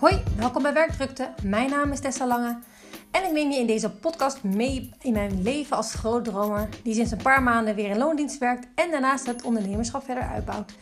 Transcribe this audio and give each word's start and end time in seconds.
Hoi, 0.00 0.22
welkom 0.36 0.62
bij 0.62 0.72
Werkdrukte. 0.72 1.30
Mijn 1.42 1.70
naam 1.70 1.92
is 1.92 2.00
Tessa 2.00 2.26
Lange 2.26 2.58
en 3.10 3.24
ik 3.24 3.32
neem 3.32 3.50
je 3.50 3.58
in 3.58 3.66
deze 3.66 3.90
podcast 3.90 4.42
mee 4.42 4.90
in 5.00 5.12
mijn 5.12 5.42
leven 5.42 5.76
als 5.76 5.94
grootdromer 5.94 6.68
die 6.82 6.94
sinds 6.94 7.10
een 7.10 7.22
paar 7.22 7.42
maanden 7.42 7.74
weer 7.74 7.90
in 7.90 7.98
loondienst 7.98 8.38
werkt 8.38 8.66
en 8.74 8.90
daarnaast 8.90 9.26
het 9.26 9.42
ondernemerschap 9.42 10.04
verder 10.04 10.22
uitbouwt. 10.22 10.72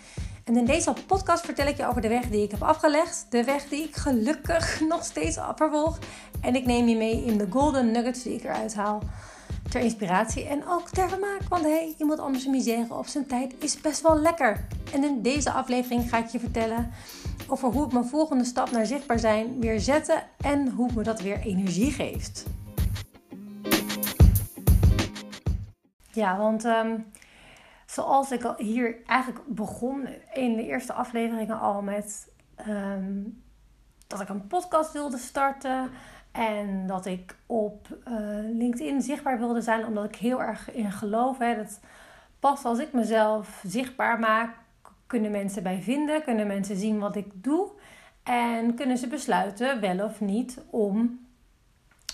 En 0.45 0.57
in 0.57 0.65
deze 0.65 0.93
podcast 1.07 1.45
vertel 1.45 1.67
ik 1.67 1.77
je 1.77 1.87
over 1.87 2.01
de 2.01 2.09
weg 2.09 2.29
die 2.29 2.43
ik 2.43 2.51
heb 2.51 2.63
afgelegd, 2.63 3.27
de 3.31 3.45
weg 3.45 3.69
die 3.69 3.83
ik 3.83 3.97
gelukkig 3.97 4.81
nog 4.89 5.05
steeds 5.05 5.39
vervolg 5.57 5.99
en 6.41 6.55
ik 6.55 6.67
neem 6.67 6.89
je 6.89 6.97
mee 6.97 7.25
in 7.25 7.39
de 7.39 7.47
golden 7.51 7.91
nuggets 7.91 8.23
die 8.23 8.35
ik 8.35 8.45
eruit 8.45 8.75
haal. 8.75 9.03
Ter 9.71 9.81
inspiratie 9.81 10.45
en 10.45 10.69
ook 10.69 10.89
ter 10.89 11.09
vermaak. 11.09 11.41
Want 11.49 11.65
hey, 11.65 11.95
iemand 11.99 12.21
anders 12.21 12.47
misère 12.47 12.95
op 12.95 13.07
zijn 13.07 13.27
tijd 13.27 13.55
is 13.59 13.81
best 13.81 14.01
wel 14.01 14.19
lekker. 14.19 14.67
En 14.93 15.05
in 15.05 15.23
deze 15.23 15.51
aflevering 15.51 16.09
ga 16.09 16.19
ik 16.19 16.27
je 16.27 16.41
vertellen 16.41 16.91
over 17.51 17.69
hoe 17.69 17.87
ik 17.87 17.93
mijn 17.93 18.05
volgende 18.05 18.45
stap 18.45 18.71
naar 18.71 18.87
zichtbaar 18.87 19.19
zijn 19.19 19.61
weer 19.61 19.81
zetten 19.81 20.23
en 20.41 20.69
hoe 20.71 20.91
me 20.95 21.03
dat 21.03 21.21
weer 21.21 21.41
energie 21.41 21.93
geeft. 21.93 22.47
Ja, 26.13 26.37
want 26.37 26.65
um, 26.65 27.07
zoals 27.87 28.31
ik 28.31 28.55
hier 28.57 28.97
eigenlijk 29.07 29.41
begon 29.47 30.09
in 30.33 30.57
de 30.57 30.67
eerste 30.67 30.93
afleveringen 30.93 31.61
al 31.61 31.83
met 31.83 32.33
um, 32.69 33.43
dat 34.07 34.21
ik 34.21 34.29
een 34.29 34.47
podcast 34.47 34.93
wilde 34.93 35.19
starten. 35.19 35.91
En 36.33 36.87
dat 36.87 37.07
ik 37.07 37.37
op 37.47 37.89
uh, 38.09 38.15
LinkedIn 38.59 39.03
zichtbaar 39.03 39.39
wilde 39.39 39.61
zijn, 39.61 39.87
omdat 39.87 40.05
ik 40.05 40.17
heel 40.17 40.43
erg 40.43 40.73
in 40.73 40.93
geloof. 40.93 41.39
Hè, 41.39 41.57
dat 41.57 41.81
pas 42.41 42.65
als 42.65 42.79
ik 42.79 42.93
mezelf 42.93 43.63
zichtbaar 43.67 44.19
maak, 44.19 44.57
kunnen 45.09 45.31
mensen 45.31 45.63
bij 45.63 45.83
vinden, 45.83 46.23
kunnen 46.23 46.47
mensen 46.47 46.77
zien 46.77 46.99
wat 46.99 47.17
ik 47.17 47.27
doe 47.35 47.71
en 48.23 48.75
kunnen 48.75 48.99
ze 48.99 49.07
besluiten 49.07 49.81
wel 49.81 50.05
of 50.05 50.21
niet 50.21 50.59
om 50.71 51.27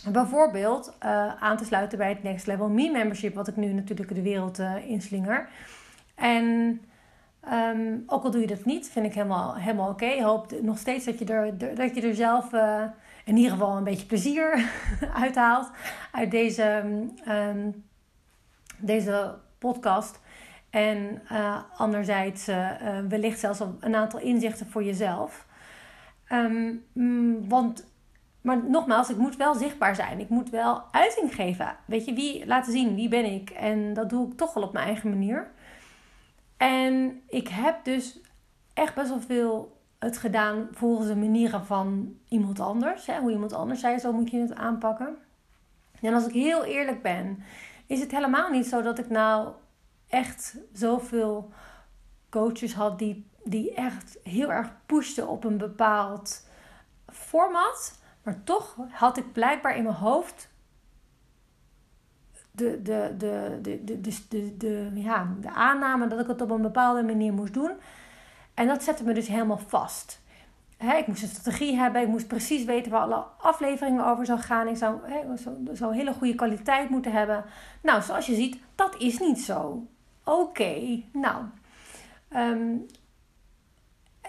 bijvoorbeeld 0.09 0.97
uh, 1.05 1.43
aan 1.43 1.57
te 1.57 1.65
sluiten 1.65 1.99
bij 1.99 2.09
het 2.09 2.23
Next 2.23 2.47
Level 2.47 2.69
Me 2.69 2.91
Membership, 2.91 3.35
wat 3.35 3.49
ik 3.49 3.57
nu 3.57 3.73
natuurlijk 3.73 4.15
de 4.15 4.23
wereld 4.23 4.59
uh, 4.59 4.91
inslinger. 4.91 5.49
En 6.15 6.81
um, 7.53 8.03
ook 8.07 8.25
al 8.25 8.31
doe 8.31 8.41
je 8.41 8.47
dat 8.47 8.65
niet, 8.65 8.89
vind 8.89 9.07
ik 9.07 9.15
helemaal, 9.15 9.57
helemaal 9.57 9.91
oké. 9.91 10.05
Okay. 10.05 10.23
Hoop 10.23 10.63
nog 10.63 10.79
steeds 10.79 11.05
dat 11.05 11.19
je 11.19 11.25
er, 11.25 11.59
dat 11.75 11.95
je 11.95 12.01
er 12.01 12.15
zelf 12.15 12.53
uh, 12.53 12.83
in 13.25 13.37
ieder 13.37 13.53
geval 13.53 13.77
een 13.77 13.85
beetje 13.85 14.07
plezier 14.07 14.71
uithaalt 15.23 15.71
uit 16.13 16.31
deze, 16.31 16.83
um, 17.29 17.85
deze 18.79 19.35
podcast. 19.59 20.21
En 20.75 21.23
uh, 21.33 21.63
anderzijds 21.77 22.49
uh, 22.49 22.71
wellicht 23.09 23.39
zelfs 23.39 23.61
een 23.81 23.95
aantal 23.95 24.21
inzichten 24.21 24.71
voor 24.71 24.85
jezelf. 24.85 25.47
Um, 26.33 26.85
want, 27.49 27.87
maar 28.41 28.65
nogmaals, 28.69 29.11
ik 29.11 29.17
moet 29.17 29.37
wel 29.37 29.55
zichtbaar 29.55 29.95
zijn. 29.95 30.21
Ik 30.21 30.29
moet 30.29 30.51
wel 30.51 30.83
uiting 30.91 31.35
geven. 31.35 31.77
Weet 31.85 32.05
je, 32.05 32.15
wie 32.15 32.47
laten 32.47 32.73
zien, 32.73 32.95
wie 32.95 33.09
ben 33.09 33.25
ik? 33.25 33.51
En 33.51 33.93
dat 33.93 34.11
doe 34.11 34.31
ik 34.31 34.37
toch 34.37 34.55
wel 34.55 34.63
op 34.63 34.73
mijn 34.73 34.87
eigen 34.87 35.09
manier. 35.09 35.51
En 36.57 37.23
ik 37.29 37.49
heb 37.49 37.85
dus 37.85 38.21
echt 38.73 38.95
best 38.95 39.09
wel 39.09 39.21
veel 39.21 39.81
het 39.99 40.19
gedaan 40.19 40.69
volgens 40.73 41.09
de 41.09 41.17
manieren 41.17 41.67
van 41.67 42.17
iemand 42.29 42.61
anders. 42.61 43.07
Hè? 43.07 43.19
Hoe 43.19 43.31
iemand 43.31 43.53
anders 43.53 43.81
zei, 43.81 43.99
zo 43.99 44.13
moet 44.13 44.31
je 44.31 44.41
het 44.41 44.55
aanpakken. 44.55 45.17
En 46.01 46.15
als 46.15 46.27
ik 46.27 46.33
heel 46.33 46.65
eerlijk 46.65 47.03
ben, 47.03 47.43
is 47.87 48.01
het 48.01 48.11
helemaal 48.11 48.51
niet 48.51 48.67
zo 48.67 48.83
dat 48.83 48.99
ik 48.99 49.09
nou 49.09 49.49
echt 50.15 50.57
zoveel 50.73 51.53
coaches 52.31 52.75
had 52.75 52.99
die, 52.99 53.31
die 53.45 53.75
echt 53.75 54.19
heel 54.23 54.53
erg 54.53 54.73
pushten 54.87 55.29
op 55.29 55.45
een 55.45 55.59
bepaald 55.59 56.47
format. 57.07 57.99
Maar 58.23 58.45
toch 58.45 58.77
had 58.91 59.17
ik 59.17 59.33
blijkbaar 59.33 59.77
in 59.77 59.83
mijn 59.83 59.95
hoofd 59.95 60.49
de, 62.51 62.83
de, 62.83 63.15
de, 63.19 63.59
de, 63.63 63.85
de, 63.85 64.01
de, 64.29 64.57
de, 64.57 64.91
ja, 64.95 65.35
de 65.41 65.51
aanname 65.51 66.07
dat 66.07 66.21
ik 66.21 66.27
het 66.27 66.41
op 66.41 66.51
een 66.51 66.63
bepaalde 66.63 67.03
manier 67.03 67.33
moest 67.33 67.55
doen. 67.55 67.73
En 68.55 68.67
dat 68.67 68.83
zette 68.83 69.05
me 69.05 69.15
dus 69.15 69.29
helemaal 69.29 69.61
vast. 69.67 70.21
ik 70.79 71.07
moest 71.07 71.23
een 71.23 71.29
strategie 71.29 71.77
hebben, 71.77 72.03
ik 72.03 72.09
moest 72.09 72.27
precies 72.27 72.65
weten 72.65 72.93
waar 72.93 73.01
alle 73.01 73.25
afleveringen 73.39 74.07
over 74.07 74.27
zou 74.27 74.39
gaan. 74.39 74.69
Ik 74.69 74.77
zou, 74.77 74.99
he, 75.03 75.37
zo 75.75 75.91
hele 75.91 76.13
goede 76.13 76.35
kwaliteit 76.35 76.91
moeten 76.91 77.13
hebben. 77.13 77.45
Nou, 77.83 78.03
zoals 78.03 78.27
je 78.27 78.35
ziet, 78.35 78.59
dat 78.75 78.97
is 78.99 79.19
niet 79.19 79.41
zo. 79.41 79.87
Oké, 80.25 81.03
nou. 81.13 81.45
Um, 82.37 82.87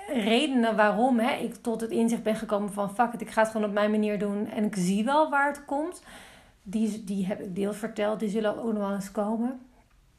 redenen 0.07 0.75
waarom 0.75 1.19
hè, 1.19 1.35
ik 1.35 1.56
tot 1.56 1.81
het 1.81 1.91
inzicht 1.91 2.23
ben 2.23 2.35
gekomen 2.35 2.73
van 2.73 2.94
fuck 2.94 3.13
it, 3.13 3.22
ik 3.22 3.29
ga 3.29 3.41
het 3.41 3.51
gewoon 3.51 3.67
op 3.67 3.73
mijn 3.73 3.91
manier 3.91 4.19
doen 4.19 4.50
en 4.50 4.63
ik 4.63 4.75
zie 4.75 5.03
wel 5.03 5.29
waar 5.29 5.47
het 5.47 5.66
komt. 5.66 6.03
Die, 6.63 7.03
die 7.03 7.25
heb 7.25 7.39
ik 7.39 7.56
deels 7.56 7.78
verteld, 7.78 8.19
die 8.19 8.29
zullen 8.29 8.57
ook 8.57 8.73
nog 8.73 8.81
wel 8.81 8.94
eens 8.94 9.11
komen. 9.11 9.59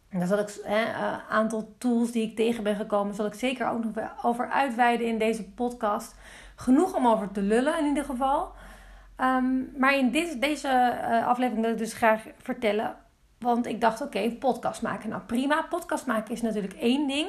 En 0.09 0.27
zal 0.27 0.39
ik 0.39 0.61
een 0.65 0.73
uh, 0.73 1.31
aantal 1.31 1.75
tools 1.79 2.11
die 2.11 2.23
ik 2.23 2.37
tegen 2.37 2.63
ben 2.63 2.77
gekomen, 2.77 3.15
zal 3.15 3.27
ik 3.27 3.35
zeker 3.35 3.69
ook 3.69 3.85
nog 3.85 4.25
over 4.25 4.51
uitweiden 4.51 5.07
in 5.07 5.19
deze 5.19 5.45
podcast. 5.45 6.15
Genoeg 6.57 6.95
om 6.95 7.07
over 7.07 7.31
te 7.31 7.43
lullen 7.43 7.79
in 7.79 7.87
ieder 7.87 8.05
geval. 8.05 8.53
Um, 9.21 9.73
maar 9.77 9.97
in 9.97 10.11
dit, 10.11 10.41
deze 10.41 10.99
uh, 11.03 11.27
aflevering 11.27 11.65
wil 11.65 11.73
ik 11.73 11.79
dus 11.79 11.93
graag 11.93 12.23
vertellen 12.39 12.97
want 13.47 13.67
ik 13.67 13.81
dacht, 13.81 14.01
oké, 14.01 14.31
podcast 14.31 14.83
maken. 14.83 15.09
Nou 15.09 15.23
prima, 15.23 15.63
podcast 15.63 16.07
maken 16.07 16.33
is 16.35 16.43
natuurlijk 16.43 16.75
één 16.75 17.09
ding. 17.09 17.29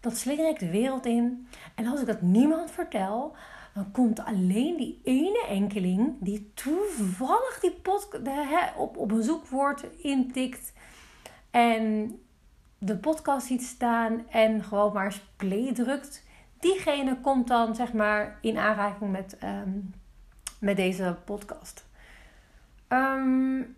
Dat 0.00 0.16
slinger 0.16 0.48
ik 0.48 0.58
de 0.58 0.70
wereld 0.70 1.06
in. 1.06 1.48
En 1.74 1.86
als 1.86 2.00
ik 2.00 2.06
dat 2.06 2.22
niemand 2.22 2.70
vertel, 2.70 3.36
dan 3.74 3.90
komt 3.90 4.24
alleen 4.24 4.76
die 4.76 5.00
ene 5.04 5.46
enkeling 5.48 6.16
die 6.20 6.50
toevallig 6.54 7.58
die 7.60 7.72
podcast 7.72 8.20
op, 8.76 8.96
op 8.96 9.10
een 9.10 9.22
zoekwoord 9.22 9.84
intikt. 9.96 10.72
En 11.50 12.12
de 12.78 12.96
podcast 12.96 13.46
ziet 13.46 13.62
staan 13.62 14.28
en 14.28 14.64
gewoon 14.64 14.92
maar 14.92 15.20
play 15.36 15.72
drukt. 15.74 16.26
Diegene 16.60 17.20
komt 17.20 17.48
dan 17.48 17.74
zeg 17.74 17.92
maar 17.92 18.38
in 18.40 18.58
aanraking 18.58 19.10
met, 19.10 19.36
um, 19.44 19.94
met 20.60 20.76
deze 20.76 21.16
podcast. 21.24 21.86
Um, 22.88 23.76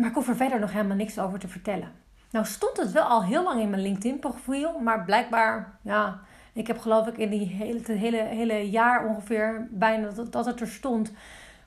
maar 0.00 0.08
ik 0.08 0.14
hoef 0.14 0.28
er 0.28 0.36
verder 0.36 0.60
nog 0.60 0.72
helemaal 0.72 0.96
niks 0.96 1.18
over 1.18 1.38
te 1.38 1.48
vertellen. 1.48 1.92
Nou 2.30 2.46
stond 2.46 2.76
het 2.76 2.92
wel 2.92 3.02
al 3.02 3.24
heel 3.24 3.42
lang 3.42 3.60
in 3.60 3.70
mijn 3.70 3.82
LinkedIn 3.82 4.18
profiel, 4.18 4.78
maar 4.78 5.04
blijkbaar, 5.04 5.78
ja, 5.82 6.20
ik 6.52 6.66
heb 6.66 6.78
geloof 6.78 7.06
ik 7.06 7.16
in 7.16 7.30
die 7.30 7.46
hele, 7.46 7.78
het 7.78 7.86
hele, 7.86 8.16
hele 8.16 8.70
jaar 8.70 9.06
ongeveer 9.06 9.68
bijna 9.70 10.08
dat, 10.08 10.32
dat 10.32 10.46
het 10.46 10.60
er 10.60 10.68
stond, 10.68 11.12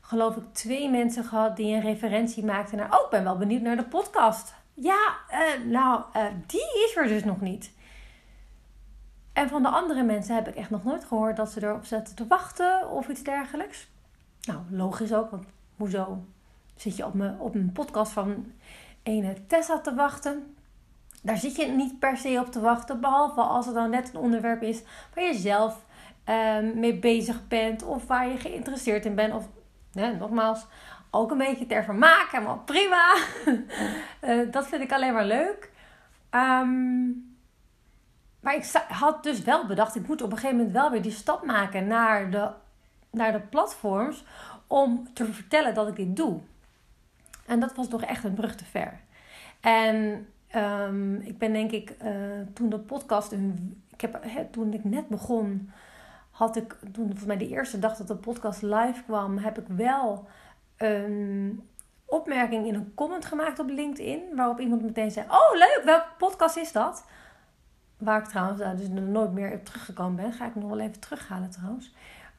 geloof 0.02 0.36
ik 0.36 0.44
twee 0.52 0.90
mensen 0.90 1.24
gehad 1.24 1.56
die 1.56 1.76
een 1.76 1.82
referentie 1.82 2.46
maakten 2.46 2.78
naar, 2.78 3.00
oh 3.00 3.04
ik 3.04 3.10
ben 3.10 3.24
wel 3.24 3.38
benieuwd 3.38 3.62
naar 3.62 3.76
de 3.76 3.84
podcast. 3.84 4.54
Ja, 4.74 5.18
uh, 5.32 5.66
nou, 5.66 6.02
uh, 6.16 6.24
die 6.48 6.86
is 6.86 6.94
er 6.96 7.08
dus 7.08 7.24
nog 7.24 7.42
niet. 7.42 7.72
En 9.34 9.50
van 9.50 9.64
de 9.64 9.70
andere 9.70 10.04
mensen 10.04 10.36
heb 10.36 10.48
ik 10.48 10.56
echt 10.56 10.70
nog 10.70 10.84
nooit 10.84 11.06
gehoord 11.06 11.36
dat 11.36 11.52
ze 11.52 11.64
erop 11.64 11.86
zetten 11.86 12.16
te 12.16 12.28
wachten 12.28 12.90
of 12.90 13.08
iets 13.08 13.24
dergelijks. 13.24 13.88
Nou, 14.42 14.60
logisch 14.70 15.14
ook, 15.14 15.32
want 15.32 15.46
hoezo? 15.78 16.26
Zit 16.76 16.98
je 16.98 17.06
op, 17.06 17.14
me, 17.14 17.34
op 17.40 17.56
een 17.56 17.72
podcast 17.72 18.12
van 18.12 18.52
ene 19.04 19.46
Tessa 19.48 19.80
te 19.80 19.96
wachten. 19.96 20.56
Daar 21.22 21.38
zit 21.38 21.56
je 21.56 21.68
niet 21.68 22.00
per 22.00 22.18
se 22.18 22.40
op 22.40 22.52
te 22.52 22.60
wachten, 22.60 23.02
behalve 23.02 23.42
als 23.42 23.66
het 23.66 23.76
dan 23.76 23.90
net 23.90 24.10
een 24.10 24.20
onderwerp 24.20 24.62
is 24.62 24.82
waar 25.14 25.24
je 25.24 25.34
zelf 25.34 25.86
um, 26.30 26.80
mee 26.80 27.00
bezig 27.00 27.48
bent 27.48 27.84
of 27.84 28.08
waar 28.08 28.28
je 28.28 28.38
geïnteresseerd 28.38 29.06
in 29.06 29.16
bent. 29.16 29.34
Of 29.34 29.48
nogmaals, 30.20 30.66
ook 31.12 31.32
een 31.32 31.38
beetje 31.38 31.66
ter 31.66 31.84
vermaak, 31.84 32.28
helemaal 32.32 32.62
prima. 32.66 33.16
uh, 34.22 34.52
dat 34.52 34.68
vind 34.68 34.82
ik 34.82 34.92
alleen 34.92 35.14
maar 35.14 35.26
leuk. 35.26 35.72
Um, 36.32 37.32
maar 38.40 38.56
ik 38.56 38.72
had 38.88 39.24
dus 39.24 39.44
wel 39.44 39.66
bedacht, 39.66 39.96
ik 39.96 40.08
moet 40.08 40.22
op 40.22 40.32
een 40.32 40.38
gegeven 40.38 40.58
moment 40.58 40.76
wel 40.76 40.92
weer 40.92 41.02
die 41.02 41.12
stap 41.12 41.46
maken 41.46 41.88
naar 41.88 42.32
de, 42.32 42.50
naar 43.10 43.32
de 43.32 43.40
platforms 43.40 44.24
om 44.68 45.14
te 45.14 45.26
vertellen 45.34 45.74
dat 45.74 45.88
ik 45.88 45.96
dit 45.96 46.16
doe. 46.16 46.42
En 47.46 47.60
dat 47.60 47.76
was 47.76 47.88
toch 47.88 48.04
echt 48.04 48.24
een 48.24 48.34
brug 48.34 48.56
te 48.56 48.66
ver. 48.66 49.00
En 49.62 50.28
um, 50.56 51.16
ik 51.16 51.38
ben 51.38 51.54
denk 51.54 51.72
ik 51.72 51.96
uh, 52.04 52.12
toen 52.54 52.70
de 52.70 52.80
podcast, 52.80 53.32
een, 53.32 53.82
ik 53.92 54.02
heb, 54.02 54.24
he, 54.24 54.46
toen 54.46 54.74
ik 54.74 54.84
net 54.84 55.08
begon, 55.08 55.72
had 56.32 56.56
ik, 56.56 56.78
toen 56.92 57.06
volgens 57.06 57.26
mij 57.26 57.38
de 57.38 57.48
eerste 57.48 57.80
dag 57.80 57.98
dat 57.98 58.08
de 58.08 58.16
podcast 58.16 58.62
live 58.62 59.04
kwam, 59.06 59.38
heb 59.38 59.60
ik 59.60 59.68
wel 59.68 60.28
een 60.78 61.64
opmerking 62.06 62.68
in 62.68 62.74
een 62.74 62.94
comment 62.94 63.26
gemaakt 63.26 63.60
op 63.60 63.70
LinkedIn. 63.70 64.22
Waarop 64.36 64.60
iemand 64.60 64.82
meteen 64.82 65.12
zei: 65.12 65.26
Oh, 65.30 65.58
leuk, 65.58 65.82
welke 65.86 66.08
podcast 66.18 66.58
is 66.58 66.72
dat? 66.72 67.06
Waar 67.98 68.20
ik 68.20 68.28
trouwens 68.28 68.62
uh, 68.62 68.76
dus 68.76 68.88
nooit 68.88 69.32
meer 69.32 69.54
op 69.54 69.66
teruggekomen 69.66 70.16
ben. 70.16 70.34
Ga 70.34 70.46
ik 70.46 70.56
nog 70.56 70.70
wel 70.70 70.80
even 70.80 71.00
terughalen 71.00 71.50
trouwens. 71.50 71.94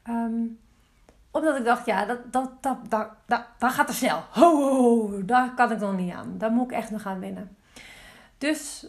Um, 0.08 0.58
omdat 1.34 1.56
ik 1.56 1.64
dacht, 1.64 1.86
ja, 1.86 2.04
dat, 2.04 2.32
dat, 2.32 2.50
dat, 2.60 2.78
dat, 2.88 3.08
dat, 3.58 3.72
gaat 3.72 3.86
te 3.86 3.92
snel. 3.92 4.22
Ho, 4.30 5.24
daar 5.24 5.54
kan 5.54 5.72
ik 5.72 5.78
nog 5.78 5.96
niet 5.96 6.12
aan. 6.12 6.34
Daar 6.38 6.50
moet 6.50 6.70
ik 6.70 6.76
echt 6.76 6.90
nog 6.90 7.06
aan 7.06 7.20
winnen. 7.20 7.56
Dus 8.38 8.86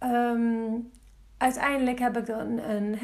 um, 0.00 0.90
uiteindelijk 1.36 1.98
heb 1.98 2.16
ik 2.16 2.26
dan 2.26 2.58
een, 2.58 2.98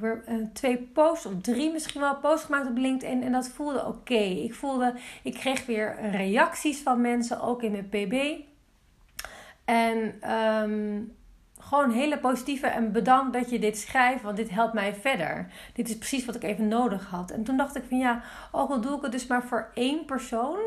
weer 0.00 0.24
twee 0.52 0.78
posts, 0.78 1.26
of 1.26 1.32
drie 1.40 1.72
misschien 1.72 2.00
wel, 2.00 2.16
posts 2.16 2.44
gemaakt 2.44 2.68
op 2.68 2.76
LinkedIn. 2.76 3.22
En 3.22 3.32
dat 3.32 3.48
voelde 3.48 3.86
oké. 3.86 4.14
Ik 4.14 4.54
voelde, 4.54 4.94
ik 5.22 5.34
kreeg 5.34 5.66
weer 5.66 6.10
reacties 6.10 6.78
van 6.78 7.00
mensen, 7.00 7.40
ook 7.40 7.62
in 7.62 7.72
mijn 7.72 7.88
PB. 7.88 8.40
En 9.64 10.30
um, 10.32 11.16
gewoon 11.66 11.90
hele 11.90 12.18
positieve 12.18 12.66
en 12.66 12.92
bedankt 12.92 13.32
dat 13.32 13.50
je 13.50 13.58
dit 13.58 13.78
schrijft, 13.78 14.22
want 14.22 14.36
dit 14.36 14.50
helpt 14.50 14.74
mij 14.74 14.94
verder. 14.94 15.52
Dit 15.72 15.88
is 15.88 15.98
precies 15.98 16.24
wat 16.24 16.34
ik 16.34 16.42
even 16.42 16.68
nodig 16.68 17.06
had. 17.06 17.30
En 17.30 17.44
toen 17.44 17.56
dacht 17.56 17.76
ik 17.76 17.84
van 17.88 17.98
ja, 17.98 18.22
ook 18.52 18.70
al 18.70 18.80
doe 18.80 18.96
ik 18.96 19.02
het 19.02 19.12
dus 19.12 19.26
maar 19.26 19.42
voor 19.42 19.70
één 19.74 20.04
persoon, 20.04 20.58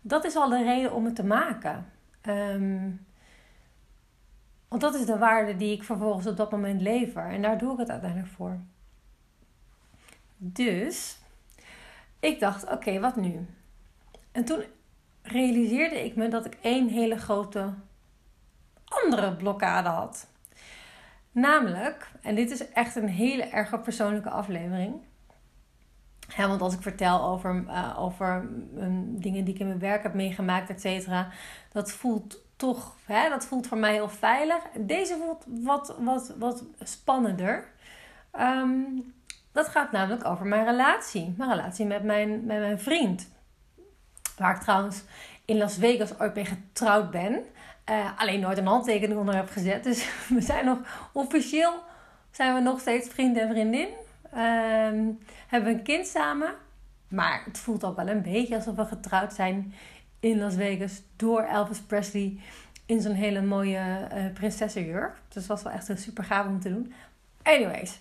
dat 0.00 0.24
is 0.24 0.36
al 0.36 0.48
de 0.48 0.62
reden 0.62 0.92
om 0.92 1.04
het 1.04 1.14
te 1.14 1.24
maken. 1.24 1.86
Um, 2.28 3.06
want 4.68 4.80
dat 4.80 4.94
is 4.94 5.06
de 5.06 5.18
waarde 5.18 5.56
die 5.56 5.72
ik 5.72 5.82
vervolgens 5.82 6.26
op 6.26 6.36
dat 6.36 6.50
moment 6.50 6.80
lever. 6.80 7.30
En 7.30 7.42
daar 7.42 7.58
doe 7.58 7.72
ik 7.72 7.78
het 7.78 7.90
uiteindelijk 7.90 8.32
voor. 8.32 8.58
Dus 10.36 11.18
ik 12.20 12.40
dacht, 12.40 12.70
oké, 12.70 13.00
wat 13.00 13.16
nu? 13.16 13.46
En 14.32 14.44
toen 14.44 14.62
realiseerde 15.22 16.04
ik 16.04 16.16
me 16.16 16.28
dat 16.28 16.44
ik 16.46 16.58
één 16.60 16.88
hele 16.88 17.18
grote 17.18 17.74
andere 19.04 19.36
blokkade 19.36 19.88
had. 19.88 20.26
Namelijk, 21.32 22.10
en 22.22 22.34
dit 22.34 22.50
is 22.50 22.68
echt 22.68 22.96
een 22.96 23.08
hele 23.08 23.42
erg 23.42 23.82
persoonlijke 23.82 24.30
aflevering. 24.30 24.94
Ja, 26.36 26.48
want 26.48 26.60
als 26.60 26.74
ik 26.74 26.82
vertel 26.82 27.24
over, 27.24 27.64
uh, 27.66 27.94
over 27.98 28.48
dingen 28.98 29.44
die 29.44 29.54
ik 29.54 29.60
in 29.60 29.66
mijn 29.66 29.78
werk 29.78 30.02
heb 30.02 30.14
meegemaakt, 30.14 30.70
et 30.70 30.80
cetera, 30.80 31.28
dat 31.72 31.92
voelt 31.92 32.44
toch, 32.56 32.96
hè, 33.04 33.28
dat 33.28 33.46
voelt 33.46 33.66
voor 33.66 33.78
mij 33.78 33.92
heel 33.92 34.08
veilig. 34.08 34.62
Deze 34.78 35.16
voelt 35.16 35.44
wat, 35.46 35.96
wat, 35.98 36.34
wat 36.38 36.64
spannender. 36.80 37.68
Um, 38.40 39.14
dat 39.52 39.68
gaat 39.68 39.92
namelijk 39.92 40.24
over 40.24 40.46
mijn 40.46 40.64
relatie. 40.64 41.34
Mijn 41.36 41.50
relatie 41.50 41.86
met 41.86 42.02
mijn, 42.02 42.30
met 42.44 42.58
mijn 42.58 42.80
vriend. 42.80 43.28
Waar 44.38 44.54
ik 44.54 44.60
trouwens 44.60 45.02
in 45.44 45.58
Las 45.58 45.74
Vegas 45.74 46.18
ooit 46.18 46.34
mee 46.34 46.44
getrouwd 46.44 47.10
ben. 47.10 47.44
Uh, 47.90 48.10
alleen 48.16 48.40
nooit 48.40 48.58
een 48.58 48.66
handtekening 48.66 49.18
onder 49.18 49.34
heb 49.34 49.50
gezet. 49.50 49.84
Dus 49.84 50.08
we 50.28 50.40
zijn 50.40 50.64
nog 50.64 50.78
officieel 51.12 51.82
zijn 52.36 52.54
we 52.54 52.60
nog 52.60 52.80
steeds 52.80 53.08
vriend 53.08 53.36
en 53.36 53.48
vriendin. 53.48 53.88
Um, 54.34 55.18
hebben 55.46 55.72
een 55.72 55.82
kind 55.82 56.06
samen. 56.06 56.54
Maar 57.08 57.42
het 57.44 57.58
voelt 57.58 57.84
ook 57.84 57.96
wel 57.96 58.08
een 58.08 58.22
beetje 58.22 58.54
alsof 58.56 58.74
we 58.74 58.84
getrouwd 58.84 59.32
zijn 59.32 59.74
in 60.20 60.38
Las 60.38 60.54
Vegas 60.54 61.02
door 61.16 61.42
Elvis 61.42 61.80
Presley 61.80 62.38
in 62.86 63.00
zo'n 63.00 63.12
hele 63.12 63.42
mooie 63.42 64.08
uh, 64.14 64.32
prinsessenjurk. 64.32 65.14
Dus 65.28 65.34
dat 65.34 65.46
was 65.46 65.62
wel 65.62 65.72
echt 65.72 66.00
super 66.00 66.24
gaaf 66.24 66.46
om 66.46 66.60
te 66.60 66.68
doen. 66.68 66.92
Anyways. 67.42 67.98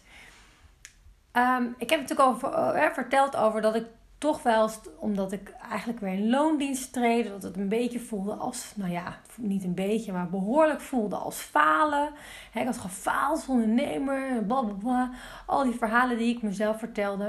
Um, 1.34 1.76
ik 1.78 1.90
heb 1.90 2.00
natuurlijk 2.00 2.30
over, 2.30 2.76
uh, 2.76 2.94
verteld 2.94 3.36
over 3.36 3.62
dat 3.62 3.76
ik 3.76 3.86
toch 4.18 4.44
wel, 4.44 4.70
omdat 5.00 5.32
ik 5.32 5.54
eigenlijk 5.70 6.00
weer 6.00 6.14
in 6.14 6.30
loondienst 6.30 6.94
treed, 6.94 7.28
dat 7.28 7.44
het 7.44 7.58
een 7.58 7.70
beetje 7.70 8.00
voelde 8.00 8.34
als, 8.34 8.74
nou 8.76 8.92
ja, 8.92 9.18
niet 9.36 9.64
een 9.64 9.74
beetje, 9.74 10.12
maar 10.12 10.30
behoorlijk 10.30 10.82
voelde 10.82 11.16
als 11.16 11.38
falen. 11.38 12.10
ik 12.54 12.66
had 12.66 12.78
gefaald 12.78 13.46
ondernemer, 13.48 14.44
bla 14.44 14.62
bla 14.62 14.74
bla. 14.74 15.12
Al 15.46 15.64
die 15.64 15.74
verhalen 15.74 16.18
die 16.18 16.36
ik 16.36 16.42
mezelf 16.42 16.80
vertelde. 16.80 17.26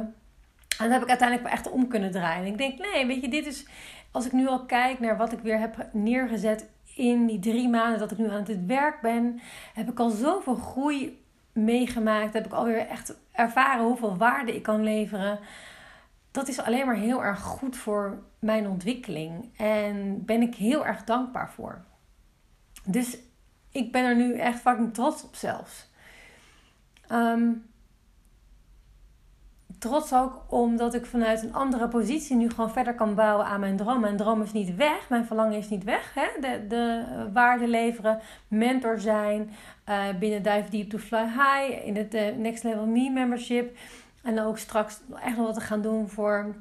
En 0.79 0.85
dat 0.85 0.91
heb 0.91 1.03
ik 1.03 1.09
uiteindelijk 1.09 1.49
wel 1.49 1.59
echt 1.59 1.71
om 1.71 1.88
kunnen 1.88 2.11
draaien. 2.11 2.47
ik 2.47 2.59
denk, 2.59 2.79
nee, 2.79 3.06
weet 3.06 3.23
je, 3.23 3.29
dit 3.29 3.47
is, 3.47 3.67
als 4.11 4.27
ik 4.27 4.32
nu 4.32 4.49
al 4.49 4.65
kijk 4.65 5.00
naar 5.00 5.17
wat 5.17 5.32
ik 5.32 5.39
weer 5.39 5.59
heb 5.59 5.89
neergezet 5.93 6.69
in 6.94 7.27
die 7.27 7.39
drie 7.39 7.69
maanden 7.69 7.99
dat 7.99 8.11
ik 8.11 8.19
nu 8.19 8.31
aan 8.31 8.44
het 8.47 8.67
werk 8.67 9.00
ben, 9.00 9.41
heb 9.75 9.91
ik 9.91 9.99
al 9.99 10.11
zoveel 10.11 10.55
groei 10.55 11.25
meegemaakt. 11.53 12.32
Heb 12.32 12.47
ik 12.47 12.53
alweer 12.53 12.87
echt 12.87 13.15
ervaren 13.32 13.85
hoeveel 13.85 14.17
waarde 14.17 14.55
ik 14.55 14.62
kan 14.62 14.82
leveren 14.82 15.39
dat 16.37 16.49
is 16.49 16.61
alleen 16.61 16.87
maar 16.87 16.97
heel 16.97 17.25
erg 17.25 17.41
goed 17.41 17.77
voor 17.77 18.23
mijn 18.38 18.69
ontwikkeling. 18.69 19.50
En 19.56 20.25
ben 20.25 20.43
ik 20.43 20.55
heel 20.55 20.87
erg 20.87 21.05
dankbaar 21.05 21.50
voor. 21.50 21.85
Dus 22.85 23.19
ik 23.71 23.93
ben 23.93 24.05
er 24.05 24.17
nu 24.17 24.38
echt 24.38 24.61
fucking 24.61 24.94
trots 24.94 25.25
op 25.25 25.35
zelfs. 25.35 25.91
Ehm, 27.09 27.53
trots 29.79 30.12
ook 30.12 30.44
omdat 30.49 30.94
ik 30.94 31.06
vanuit 31.06 31.43
een 31.43 31.55
andere 31.55 31.88
positie 31.88 32.37
nu 32.37 32.50
gewoon 32.50 32.73
verder 32.73 32.94
kan 32.94 33.15
bouwen 33.15 33.47
aan 33.47 33.61
mijn 33.61 33.77
droom. 33.77 34.00
Mijn 34.00 34.17
droom 34.17 34.43
is 34.43 34.53
niet 34.53 34.77
weg, 34.77 35.09
mijn 35.09 35.27
verlangen 35.27 35.59
is 35.59 35.69
niet 35.69 35.85
weg. 35.85 36.15
Hè? 36.15 36.41
De, 36.41 36.67
de 36.69 37.05
waarde 37.32 37.69
leveren, 37.69 38.21
mentor 38.49 39.00
zijn, 39.00 39.50
uh, 39.89 40.05
binnen 40.19 40.43
Dive 40.43 40.71
Deep 40.71 40.91
to 40.91 40.99
Fly 40.99 41.25
High, 41.25 41.87
in 41.87 41.97
het 41.97 42.15
uh, 42.15 42.37
Next 42.37 42.62
Level 42.62 42.87
Me 42.87 43.11
membership. 43.11 43.77
En 44.26 44.40
ook 44.40 44.58
straks 44.58 45.00
echt 45.23 45.37
nog 45.37 45.46
wat 45.46 45.55
te 45.55 45.61
gaan 45.61 45.82
doen 45.82 46.08
voor 46.08 46.55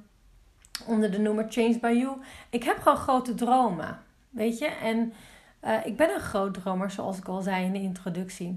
onder 0.87 1.11
de 1.11 1.19
noemer 1.19 1.45
Change 1.49 1.79
by 1.79 1.87
You. 1.87 2.17
Ik 2.49 2.63
heb 2.63 2.77
gewoon 2.77 2.97
grote 2.97 3.33
dromen, 3.33 3.99
weet 4.29 4.57
je. 4.57 4.65
En 4.65 5.13
uh, 5.63 5.85
ik 5.85 5.97
ben 5.97 6.13
een 6.13 6.19
groot 6.19 6.53
dromer, 6.53 6.91
zoals 6.91 7.17
ik 7.17 7.27
al 7.27 7.41
zei 7.41 7.65
in 7.65 7.71
de 7.71 7.81
introductie. 7.81 8.47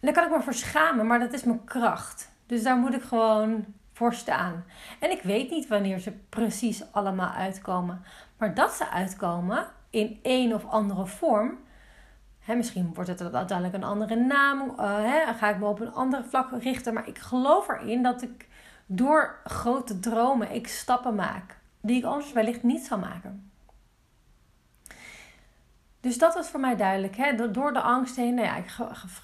daar 0.00 0.12
kan 0.12 0.24
ik 0.24 0.30
me 0.30 0.42
voor 0.42 0.54
schamen, 0.54 1.06
maar 1.06 1.18
dat 1.18 1.32
is 1.32 1.44
mijn 1.44 1.64
kracht. 1.64 2.30
Dus 2.46 2.62
daar 2.62 2.76
moet 2.76 2.94
ik 2.94 3.02
gewoon 3.02 3.64
voor 3.92 4.14
staan. 4.14 4.64
En 5.00 5.10
ik 5.10 5.22
weet 5.22 5.50
niet 5.50 5.68
wanneer 5.68 5.98
ze 5.98 6.12
precies 6.28 6.92
allemaal 6.92 7.30
uitkomen. 7.30 8.04
Maar 8.38 8.54
dat 8.54 8.72
ze 8.72 8.90
uitkomen 8.90 9.66
in 9.90 10.18
een 10.22 10.54
of 10.54 10.66
andere 10.66 11.06
vorm, 11.06 11.58
misschien 12.54 12.94
wordt 12.94 13.10
het 13.10 13.34
uiteindelijk 13.34 13.74
een 13.74 13.84
andere 13.84 14.16
naam. 14.16 14.60
Uh, 14.80 15.28
ga 15.38 15.48
ik 15.48 15.58
me 15.58 15.66
op 15.66 15.80
een 15.80 15.92
andere 15.92 16.24
vlak 16.24 16.62
richten. 16.62 16.94
Maar 16.94 17.08
ik 17.08 17.18
geloof 17.18 17.68
erin 17.68 18.02
dat 18.02 18.22
ik 18.22 18.48
door 18.86 19.40
grote 19.44 20.00
dromen 20.00 20.54
ik 20.54 20.68
stappen 20.68 21.14
maak. 21.14 21.58
Die 21.80 21.96
ik 21.96 22.04
anders 22.04 22.32
wellicht 22.32 22.62
niet 22.62 22.86
zou 22.86 23.00
maken. 23.00 23.50
Dus 26.00 26.18
dat 26.18 26.34
was 26.34 26.48
voor 26.48 26.60
mij 26.60 26.76
duidelijk. 26.76 27.16
Hè? 27.16 27.50
Door 27.50 27.72
de 27.72 27.80
angst 27.80 28.16
heen. 28.16 28.34
Nou 28.34 28.46
ja, 28.46 28.56
ik 28.56 28.68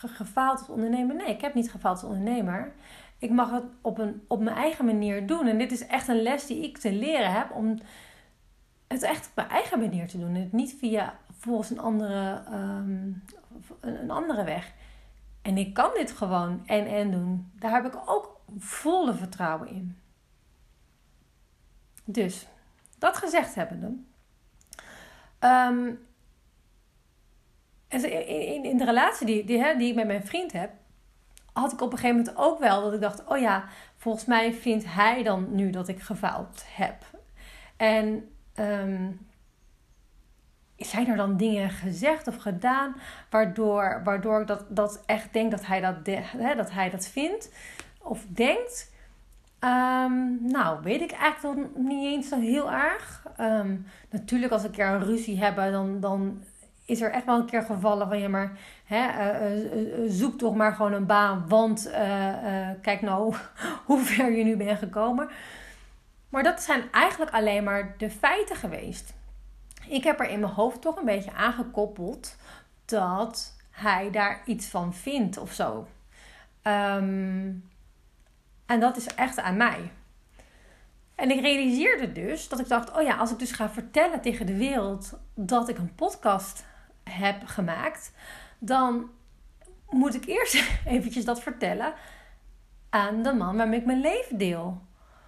gefaald 0.07 0.59
als 0.59 0.69
ondernemer. 0.69 1.17
Nee, 1.17 1.35
ik 1.35 1.41
heb 1.41 1.55
niet 1.55 1.71
gefaald 1.71 2.03
als 2.03 2.11
ondernemer. 2.11 2.73
Ik 3.19 3.31
mag 3.31 3.51
het 3.51 3.65
op, 3.81 3.99
een, 3.99 4.25
op 4.29 4.41
mijn 4.41 4.57
eigen 4.57 4.85
manier 4.85 5.27
doen. 5.27 5.47
En 5.47 5.59
dit 5.59 5.73
is 5.73 5.87
echt 5.87 6.09
een 6.09 6.23
les 6.23 6.47
die 6.47 6.63
ik 6.63 6.79
te 6.79 6.93
leren 6.93 7.33
heb. 7.33 7.51
Om 7.51 7.79
het 8.89 9.03
echt 9.03 9.27
op 9.27 9.33
mijn 9.35 9.49
eigen 9.49 9.79
manier 9.79 10.09
te 10.09 10.19
doen. 10.19 10.35
En 10.35 10.41
het 10.41 10.53
niet 10.53 10.77
via 10.79 11.19
volgens 11.43 11.71
een 11.71 11.79
andere, 11.79 12.43
um, 12.53 13.23
een, 13.81 14.11
andere 14.11 14.45
weg. 14.45 14.73
En 15.43 15.57
ik 15.57 15.75
kan 15.75 15.91
dit 15.95 16.13
gewoon 16.13 16.67
en 16.67 16.87
en 16.87 17.11
doen. 17.11 17.53
Daar 17.59 17.73
heb 17.73 17.85
ik 17.85 18.03
ook 18.07 18.41
volle 18.59 19.15
vertrouwen 19.15 19.69
in. 19.69 19.99
Dus, 22.05 22.47
dat 22.99 23.17
gezegd 23.17 23.55
hebbende. 23.55 23.97
Um, 25.41 25.99
in, 27.89 28.65
in 28.65 28.77
de 28.77 28.85
relatie 28.85 29.27
die, 29.27 29.45
die, 29.45 29.59
hè, 29.59 29.77
die 29.77 29.89
ik 29.89 29.95
met 29.95 30.07
mijn 30.07 30.27
vriend 30.27 30.53
heb, 30.53 30.71
had 31.53 31.73
ik 31.73 31.81
op 31.81 31.93
een 31.93 31.99
gegeven 31.99 32.17
moment 32.17 32.37
ook 32.37 32.59
wel 32.59 32.83
dat 32.83 32.93
ik 32.93 33.01
dacht: 33.01 33.25
oh 33.27 33.39
ja, 33.39 33.65
volgens 33.97 34.25
mij 34.25 34.53
vindt 34.53 34.85
hij 34.95 35.23
dan 35.23 35.55
nu 35.55 35.71
dat 35.71 35.89
ik 35.89 36.01
gefaald 36.03 36.65
heb. 36.69 37.05
En 37.77 38.29
um, 38.55 39.31
zijn 40.85 41.09
er 41.09 41.17
dan 41.17 41.37
dingen 41.37 41.71
gezegd 41.71 42.29
of 42.29 42.37
gedaan 42.37 42.95
waardoor, 43.31 44.01
waardoor 44.05 44.41
ik 44.41 44.47
dat, 44.47 44.65
dat 44.69 45.03
echt 45.07 45.33
denk 45.33 45.51
dat 45.51 45.67
hij 45.67 45.81
dat, 45.81 45.97
hè, 46.37 46.55
dat 46.55 46.71
hij 46.71 46.91
dat 46.91 47.07
vindt 47.07 47.51
of 47.99 48.25
denkt? 48.29 48.91
Um, 49.61 50.39
nou, 50.51 50.83
weet 50.83 51.01
ik 51.01 51.13
eigenlijk 51.13 51.61
nog 51.61 51.87
niet 51.87 52.05
eens 52.05 52.29
zo 52.29 52.41
heel 52.41 52.73
erg. 52.73 53.27
Um, 53.41 53.87
natuurlijk, 54.11 54.53
als 54.53 54.63
ik 54.63 54.69
een 54.69 54.75
keer 54.75 54.87
een 54.87 55.05
ruzie 55.05 55.43
heb, 55.43 55.57
dan, 55.57 56.01
dan 56.01 56.43
is 56.85 57.01
er 57.01 57.11
echt 57.11 57.25
wel 57.25 57.39
een 57.39 57.47
keer 57.47 57.63
gevallen 57.63 58.09
van 58.09 58.19
ja, 58.19 58.29
maar 58.29 58.53
hè, 58.85 59.09
uh, 59.09 60.05
uh, 60.05 60.11
zoek 60.11 60.39
toch 60.39 60.55
maar 60.55 60.73
gewoon 60.73 60.93
een 60.93 61.07
baan, 61.07 61.45
want 61.49 61.91
kijk 62.81 63.01
nou 63.01 63.35
hoe 63.87 64.01
ver 64.01 64.33
je 64.33 64.45
nu 64.45 64.57
bent 64.57 64.79
gekomen. 64.79 65.29
Maar 66.29 66.43
dat 66.43 66.63
zijn 66.63 66.83
eigenlijk 66.91 67.31
alleen 67.31 67.65
maar 67.65 67.95
de 67.99 68.11
feiten 68.11 68.57
geweest 68.57 69.15
ik 69.93 70.05
heb 70.05 70.21
er 70.21 70.29
in 70.29 70.41
mijn 70.41 70.53
hoofd 70.53 70.81
toch 70.81 70.97
een 70.97 71.05
beetje 71.05 71.33
aangekoppeld 71.33 72.37
dat 72.85 73.57
hij 73.71 74.11
daar 74.11 74.43
iets 74.45 74.67
van 74.67 74.95
vindt 74.95 75.39
of 75.39 75.53
zo. 75.53 75.89
Ehm, 76.63 77.53
en 78.67 78.81
dat 78.81 78.97
is 78.97 79.07
echt 79.07 79.39
aan 79.41 79.57
mij. 79.57 79.91
En 81.15 81.31
ik 81.31 81.41
realiseerde 81.41 82.13
dus 82.13 82.49
dat 82.49 82.61
ik 82.61 82.69
dacht: 82.69 82.97
oh 82.97 83.03
ja, 83.03 83.17
als 83.17 83.31
ik 83.31 83.39
dus 83.39 83.53
ga 83.53 83.71
vertellen 83.71 84.21
tegen 84.21 84.47
de 84.47 84.57
wereld 84.57 85.19
dat 85.35 85.69
ik 85.69 85.79
een 85.79 85.95
podcast 85.95 86.65
heb 87.03 87.47
gemaakt, 87.47 88.13
dan 88.59 89.11
moet 89.91 90.15
ik 90.15 90.27
eerst 90.27 90.55
eventjes 90.87 91.25
dat 91.25 91.43
vertellen 91.43 91.95
aan 92.91 93.23
de 93.23 93.33
man 93.33 93.57
waarmee 93.57 93.81
ik 93.81 93.87
mijn 93.87 94.01
leven 94.01 94.39
deel. 94.39 94.83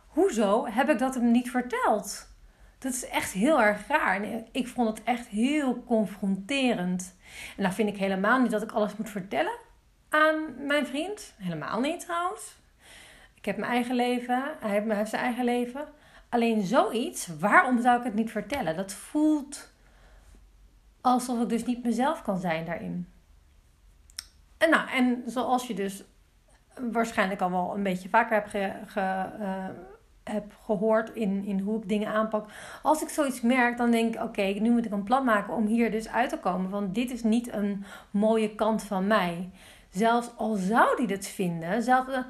Hoezo 0.06 0.66
heb 0.66 0.88
ik 0.88 0.98
dat 0.98 1.14
hem 1.14 1.30
niet 1.30 1.50
verteld? 1.50 2.33
Dat 2.84 2.92
is 2.92 3.08
echt 3.08 3.32
heel 3.32 3.62
erg 3.62 3.86
raar. 3.86 4.22
En 4.22 4.46
ik 4.52 4.68
vond 4.68 4.88
het 4.88 5.02
echt 5.04 5.26
heel 5.26 5.84
confronterend. 5.84 7.14
En 7.56 7.62
nou 7.62 7.74
vind 7.74 7.88
ik 7.88 7.96
helemaal 7.96 8.40
niet 8.40 8.50
dat 8.50 8.62
ik 8.62 8.72
alles 8.72 8.96
moet 8.96 9.10
vertellen 9.10 9.58
aan 10.08 10.66
mijn 10.66 10.86
vriend. 10.86 11.34
Helemaal 11.36 11.80
niet 11.80 12.00
trouwens. 12.00 12.56
Ik 13.34 13.44
heb 13.44 13.56
mijn 13.56 13.72
eigen 13.72 13.94
leven. 13.94 14.44
Hij 14.60 14.70
heeft, 14.70 15.10
zijn 15.10 15.22
eigen 15.22 15.44
leven. 15.44 15.84
Alleen 16.28 16.62
zoiets, 16.62 17.28
waarom 17.38 17.80
zou 17.80 17.98
ik 17.98 18.04
het 18.04 18.14
niet 18.14 18.30
vertellen? 18.30 18.76
Dat 18.76 18.92
voelt 18.92 19.72
alsof 21.00 21.42
ik 21.42 21.48
dus 21.48 21.64
niet 21.64 21.84
mezelf 21.84 22.22
kan 22.22 22.38
zijn 22.38 22.64
daarin. 22.64 23.08
En 24.58 24.70
nou, 24.70 24.88
en 24.88 25.22
zoals 25.26 25.66
je 25.66 25.74
dus 25.74 26.04
waarschijnlijk 26.92 27.40
al 27.40 27.50
wel 27.50 27.74
een 27.74 27.82
beetje 27.82 28.08
vaker 28.08 28.34
heb, 28.34 28.46
ge, 28.86 29.30
uh, 29.40 29.68
heb 30.24 30.56
gehoord 30.64 31.14
in, 31.14 31.44
in 31.44 31.58
hoe 31.58 31.78
ik 31.78 31.88
dingen 31.88 32.08
aanpak. 32.08 32.50
Als 32.82 33.02
ik 33.02 33.08
zoiets 33.08 33.40
merk, 33.40 33.76
dan 33.76 33.90
denk 33.90 34.14
ik: 34.14 34.22
oké, 34.22 34.42
nu 34.42 34.70
moet 34.70 34.84
ik 34.84 34.92
een 34.92 35.02
plan 35.02 35.24
maken 35.24 35.54
om 35.54 35.66
hier 35.66 35.90
dus 35.90 36.08
uit 36.08 36.28
te 36.28 36.38
komen. 36.38 36.70
Want 36.70 36.94
dit 36.94 37.10
is 37.10 37.22
niet 37.22 37.52
een 37.52 37.84
mooie 38.10 38.54
kant 38.54 38.82
van 38.82 39.06
mij. 39.06 39.50
Zelfs 39.90 40.30
al 40.36 40.54
zou 40.54 40.96
die 40.96 41.06
dit 41.06 41.28
vinden, 41.28 41.82
zelfs, 41.82 42.12
eh, 42.12 42.22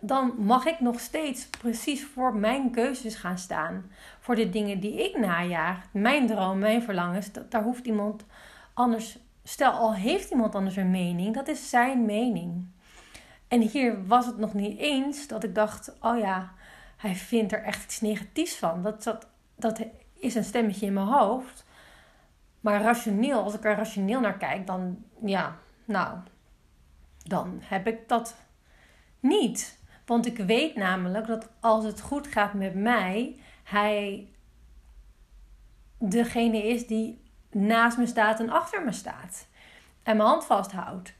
dan 0.00 0.34
mag 0.38 0.66
ik 0.66 0.80
nog 0.80 1.00
steeds 1.00 1.46
precies 1.46 2.04
voor 2.04 2.34
mijn 2.34 2.70
keuzes 2.70 3.14
gaan 3.14 3.38
staan. 3.38 3.90
Voor 4.20 4.34
de 4.34 4.50
dingen 4.50 4.80
die 4.80 5.04
ik 5.04 5.18
najaag, 5.18 5.86
mijn 5.92 6.26
droom, 6.26 6.58
mijn 6.58 6.82
verlangens. 6.82 7.30
Daar 7.48 7.62
hoeft 7.62 7.86
iemand 7.86 8.24
anders. 8.74 9.18
Stel, 9.44 9.70
al 9.70 9.94
heeft 9.94 10.30
iemand 10.30 10.54
anders 10.54 10.76
een 10.76 10.90
mening, 10.90 11.34
dat 11.34 11.48
is 11.48 11.70
zijn 11.70 12.04
mening. 12.04 12.66
En 13.48 13.60
hier 13.60 14.06
was 14.06 14.26
het 14.26 14.38
nog 14.38 14.54
niet 14.54 14.78
eens 14.78 15.26
dat 15.26 15.44
ik 15.44 15.54
dacht: 15.54 15.92
oh 16.00 16.18
ja, 16.18 16.52
hij 17.00 17.14
vindt 17.14 17.52
er 17.52 17.62
echt 17.62 17.84
iets 17.84 18.00
negatiefs 18.00 18.56
van. 18.56 18.82
Dat, 18.82 19.02
dat, 19.02 19.26
dat 19.56 19.80
is 20.18 20.34
een 20.34 20.44
stemmetje 20.44 20.86
in 20.86 20.92
mijn 20.92 21.06
hoofd. 21.06 21.64
Maar 22.60 22.82
rationeel, 22.82 23.42
als 23.42 23.54
ik 23.54 23.64
er 23.64 23.76
rationeel 23.76 24.20
naar 24.20 24.36
kijk, 24.36 24.66
dan 24.66 25.04
ja, 25.24 25.56
nou, 25.84 26.18
dan 27.22 27.58
heb 27.62 27.86
ik 27.86 28.08
dat 28.08 28.36
niet. 29.20 29.78
Want 30.06 30.26
ik 30.26 30.36
weet 30.36 30.76
namelijk 30.76 31.26
dat 31.26 31.48
als 31.60 31.84
het 31.84 32.00
goed 32.00 32.26
gaat 32.26 32.54
met 32.54 32.74
mij, 32.74 33.36
hij 33.62 34.28
degene 35.98 36.68
is 36.68 36.86
die 36.86 37.22
naast 37.50 37.98
me 37.98 38.06
staat 38.06 38.40
en 38.40 38.50
achter 38.50 38.84
me 38.84 38.92
staat. 38.92 39.46
En 40.02 40.16
mijn 40.16 40.28
hand 40.28 40.44
vasthoudt. 40.46 41.14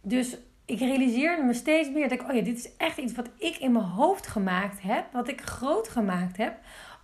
Dus 0.00 0.36
ik 0.64 0.78
realiseerde 0.78 1.42
me 1.42 1.52
steeds 1.52 1.90
meer 1.90 2.08
dat 2.08 2.20
ik, 2.20 2.28
oh 2.28 2.34
ja, 2.34 2.42
dit 2.42 2.58
is 2.58 2.76
echt 2.76 2.98
iets 2.98 3.14
wat 3.14 3.28
ik 3.38 3.56
in 3.56 3.72
mijn 3.72 3.84
hoofd 3.84 4.26
gemaakt 4.26 4.82
heb, 4.82 5.12
wat 5.12 5.28
ik 5.28 5.40
groot 5.40 5.88
gemaakt 5.88 6.36
heb. 6.36 6.56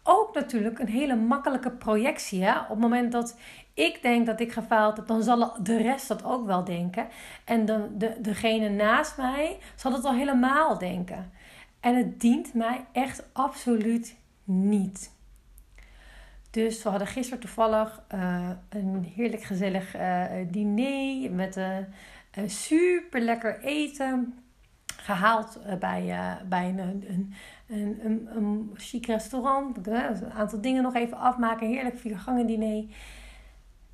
Ook 0.02 0.34
natuurlijk 0.34 0.78
een 0.78 0.88
hele 0.88 1.16
makkelijke 1.16 1.70
projectie. 1.70 2.44
Hè? 2.44 2.60
Op 2.60 2.68
het 2.68 2.78
moment 2.78 3.12
dat 3.12 3.38
ik 3.74 4.02
denk 4.02 4.26
dat 4.26 4.40
ik 4.40 4.52
gefaald 4.52 4.96
heb, 4.96 5.06
dan 5.06 5.22
zal 5.22 5.62
de 5.62 5.76
rest 5.76 6.08
dat 6.08 6.24
ook 6.24 6.46
wel 6.46 6.64
denken. 6.64 7.08
En 7.44 7.64
de, 7.64 7.96
de, 7.96 8.16
degene 8.20 8.68
naast 8.68 9.16
mij 9.16 9.58
zal 9.76 9.92
het 9.92 10.04
al 10.04 10.14
helemaal 10.14 10.78
denken. 10.78 11.32
En 11.80 11.96
het 11.96 12.20
dient 12.20 12.54
mij 12.54 12.84
echt 12.92 13.22
absoluut 13.32 14.16
niet. 14.44 15.18
Dus 16.50 16.82
we 16.82 16.88
hadden 16.88 17.08
gisteren 17.08 17.40
toevallig 17.40 18.02
uh, 18.14 18.50
een 18.68 19.12
heerlijk 19.14 19.42
gezellig 19.42 19.96
uh, 19.96 20.24
diner 20.50 21.30
met 21.30 21.56
uh, 21.56 21.76
super 22.46 23.20
lekker 23.20 23.60
eten. 23.60 24.34
Gehaald 24.96 25.58
bij, 25.78 26.16
bij 26.48 26.68
een, 26.68 26.78
een, 26.78 27.34
een, 27.68 28.00
een, 28.04 28.28
een 28.36 28.70
chic 28.74 29.06
restaurant. 29.06 29.86
Een 29.86 30.32
aantal 30.32 30.60
dingen 30.60 30.82
nog 30.82 30.94
even 30.94 31.16
afmaken. 31.16 31.68
Heerlijk 31.68 31.98
vier 31.98 32.18
gangen 32.18 32.46
diner. 32.46 32.84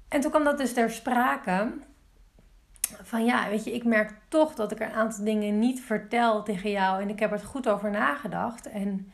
En 0.08 0.20
toen 0.20 0.30
kwam 0.30 0.44
dat 0.44 0.58
dus 0.58 0.72
ter 0.72 0.90
sprake. 0.90 1.72
Van 3.02 3.24
ja, 3.24 3.48
weet 3.48 3.64
je, 3.64 3.74
ik 3.74 3.84
merk 3.84 4.14
toch 4.28 4.54
dat 4.54 4.72
ik 4.72 4.80
een 4.80 4.92
aantal 4.92 5.24
dingen 5.24 5.58
niet 5.58 5.80
vertel 5.80 6.42
tegen 6.42 6.70
jou. 6.70 7.02
En 7.02 7.08
ik 7.08 7.18
heb 7.18 7.32
er 7.32 7.38
goed 7.38 7.68
over 7.68 7.90
nagedacht. 7.90 8.68
En 8.68 9.12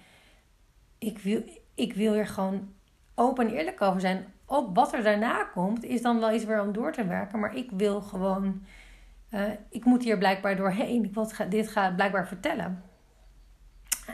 ik 0.98 1.18
wil, 1.18 1.42
ik 1.74 1.92
wil 1.92 2.14
er 2.14 2.26
gewoon 2.26 2.72
open 3.14 3.46
en 3.46 3.54
eerlijk 3.54 3.80
over 3.82 4.00
zijn. 4.00 4.24
Ook 4.46 4.74
wat 4.74 4.92
er 4.92 5.02
daarna 5.02 5.44
komt, 5.44 5.84
is 5.84 6.02
dan 6.02 6.20
wel 6.20 6.32
iets 6.32 6.44
weer 6.44 6.62
om 6.62 6.72
door 6.72 6.92
te 6.92 7.06
werken. 7.06 7.38
Maar 7.40 7.56
ik 7.56 7.70
wil 7.70 8.00
gewoon. 8.00 8.64
Uh, 9.34 9.40
ik 9.68 9.84
moet 9.84 10.02
hier 10.02 10.18
blijkbaar 10.18 10.56
doorheen. 10.56 11.04
Ik 11.04 11.14
wil 11.14 11.30
dit 11.48 11.68
gaat 11.68 11.96
blijkbaar 11.96 12.26
vertellen. 12.26 12.82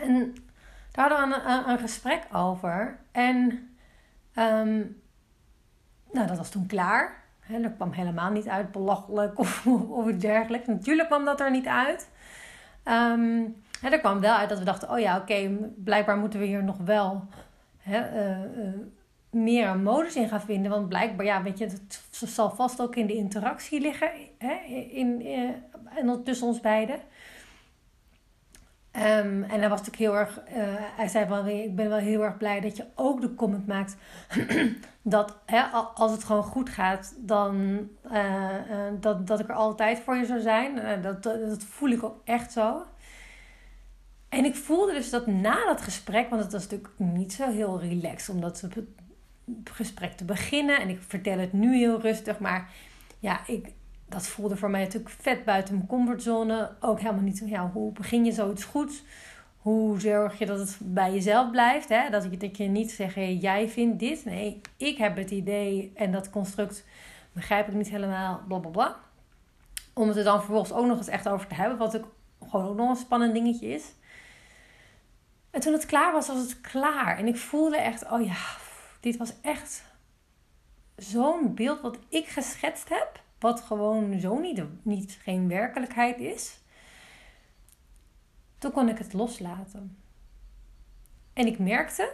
En 0.02 0.34
daar 0.92 1.10
hadden 1.10 1.28
we 1.28 1.62
een, 1.66 1.78
gesprek 1.78 2.22
over. 2.32 2.98
En 3.12 3.68
um, 4.38 5.00
nou, 6.12 6.26
dat 6.26 6.36
was 6.36 6.50
toen 6.50 6.66
klaar. 6.66 7.22
Dat 7.48 7.74
kwam 7.76 7.92
helemaal 7.92 8.30
niet 8.30 8.48
uit, 8.48 8.72
belachelijk 8.72 9.38
of, 9.38 9.66
of 9.98 10.06
iets. 10.06 10.66
Natuurlijk 10.66 11.08
kwam 11.08 11.24
dat 11.24 11.40
er 11.40 11.50
niet 11.50 11.66
uit. 11.66 12.08
Um, 12.84 13.56
er 13.82 13.98
kwam 13.98 14.20
wel 14.20 14.34
uit 14.34 14.48
dat 14.48 14.58
we 14.58 14.64
dachten: 14.64 14.90
oh 14.90 14.98
ja, 14.98 15.16
oké, 15.16 15.58
blijkbaar 15.76 16.16
moeten 16.16 16.40
we 16.40 16.46
hier 16.46 16.64
nog 16.64 16.76
wel 16.76 17.28
uh, 17.88 17.94
uh, 17.94 18.38
meer 19.30 19.68
een 19.68 19.82
modus 19.82 20.16
in 20.16 20.28
gaan 20.28 20.40
vinden. 20.40 20.70
Want 20.70 20.88
blijkbaar, 20.88 21.26
ja, 21.26 21.42
weet 21.42 21.58
je, 21.58 21.64
het 21.64 22.02
zal 22.10 22.50
vast 22.50 22.80
ook 22.80 22.96
in 22.96 23.06
de 23.06 23.14
interactie 23.14 23.80
liggen 23.80 24.10
hè, 24.38 24.54
in, 24.66 25.20
in, 25.20 25.54
in, 25.96 26.22
tussen 26.24 26.46
ons 26.46 26.60
beiden. 26.60 27.00
Um, 28.96 29.42
en 29.42 29.60
hij 29.60 29.68
was 29.68 29.78
natuurlijk 29.78 29.96
heel 29.96 30.16
erg, 30.16 30.40
uh, 30.48 30.54
hij 30.96 31.08
zei 31.08 31.26
van, 31.26 31.48
ik 31.48 31.76
ben 31.76 31.88
wel 31.88 31.98
heel 31.98 32.24
erg 32.24 32.36
blij 32.36 32.60
dat 32.60 32.76
je 32.76 32.84
ook 32.94 33.20
de 33.20 33.34
comment 33.34 33.66
maakt 33.66 33.96
dat 35.02 35.36
hè, 35.46 35.62
als 35.94 36.12
het 36.12 36.24
gewoon 36.24 36.42
goed 36.42 36.68
gaat, 36.68 37.14
dan 37.18 37.88
uh, 38.12 38.54
dat, 39.00 39.26
dat 39.26 39.40
ik 39.40 39.48
er 39.48 39.54
altijd 39.54 39.98
voor 39.98 40.16
je 40.16 40.26
zou 40.26 40.40
zijn. 40.40 41.02
dat, 41.02 41.22
dat 41.22 41.62
voel 41.62 41.88
ik 41.88 42.02
ook 42.02 42.20
echt 42.24 42.52
zo. 42.52 42.82
En 44.28 44.44
ik 44.44 44.54
voelde 44.54 44.92
dus 44.92 45.10
dat 45.10 45.26
na 45.26 45.64
dat 45.64 45.80
gesprek, 45.80 46.30
want 46.30 46.42
het 46.42 46.52
was 46.52 46.62
natuurlijk 46.62 46.90
niet 46.96 47.32
zo 47.32 47.50
heel 47.50 47.80
relaxed 47.80 48.34
om 48.34 48.40
dat 48.40 48.68
gesprek 49.64 50.12
te 50.12 50.24
beginnen. 50.24 50.80
En 50.80 50.88
ik 50.88 51.02
vertel 51.06 51.38
het 51.38 51.52
nu 51.52 51.76
heel 51.76 52.00
rustig, 52.00 52.38
maar 52.38 52.70
ja, 53.18 53.40
ik, 53.46 53.72
dat 54.08 54.26
voelde 54.26 54.56
voor 54.56 54.70
mij 54.70 54.82
natuurlijk 54.82 55.14
vet 55.20 55.44
buiten 55.44 55.74
mijn 55.74 55.86
comfortzone. 55.86 56.70
Ook 56.80 57.00
helemaal 57.00 57.22
niet, 57.22 57.42
ja, 57.46 57.70
hoe 57.70 57.92
begin 57.92 58.24
je 58.24 58.32
zoiets 58.32 58.64
goeds? 58.64 59.04
Hoe 59.58 60.00
zorg 60.00 60.38
je 60.38 60.46
dat 60.46 60.58
het 60.58 60.78
bij 60.82 61.12
jezelf 61.12 61.50
blijft? 61.50 61.88
Hè? 61.88 62.10
Dat, 62.10 62.22
je, 62.30 62.36
dat 62.36 62.56
je 62.56 62.64
niet 62.64 62.90
zegt, 62.90 63.14
jij 63.14 63.68
vindt 63.68 63.98
dit. 63.98 64.24
Nee, 64.24 64.60
ik 64.76 64.98
heb 64.98 65.16
het 65.16 65.30
idee 65.30 65.92
en 65.94 66.12
dat 66.12 66.30
construct 66.30 66.84
begrijp 67.32 67.68
ik 67.68 67.74
niet 67.74 67.88
helemaal, 67.88 68.40
bla 68.48 68.58
bla 68.58 68.70
bla. 68.70 68.96
Om 69.92 70.08
het 70.08 70.16
er 70.16 70.24
dan 70.24 70.38
vervolgens 70.38 70.72
ook 70.72 70.86
nog 70.86 70.98
eens 70.98 71.08
echt 71.08 71.28
over 71.28 71.46
te 71.46 71.54
hebben. 71.54 71.78
Wat 71.78 71.96
ook 71.96 72.14
gewoon 72.48 72.66
ook 72.66 72.76
nog 72.76 72.90
een 72.90 72.96
spannend 72.96 73.34
dingetje 73.34 73.66
is. 73.66 73.84
En 75.50 75.60
toen 75.60 75.72
het 75.72 75.86
klaar 75.86 76.12
was, 76.12 76.28
was 76.28 76.38
het 76.38 76.60
klaar. 76.60 77.18
En 77.18 77.26
ik 77.26 77.36
voelde 77.36 77.76
echt, 77.76 78.10
oh 78.10 78.24
ja, 78.24 78.36
dit 79.08 79.16
was 79.16 79.32
echt 79.40 79.84
zo'n 80.96 81.54
beeld 81.54 81.80
wat 81.80 81.98
ik 82.08 82.26
geschetst 82.26 82.88
heb 82.88 83.22
wat 83.38 83.60
gewoon 83.60 84.20
zo 84.20 84.38
niet, 84.38 84.62
niet 84.82 85.18
geen 85.22 85.48
werkelijkheid 85.48 86.18
is. 86.18 86.58
Toen 88.58 88.72
kon 88.72 88.88
ik 88.88 88.98
het 88.98 89.12
loslaten. 89.12 89.96
En 91.32 91.46
ik 91.46 91.58
merkte 91.58 92.12